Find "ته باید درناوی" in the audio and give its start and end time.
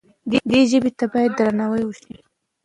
0.99-1.83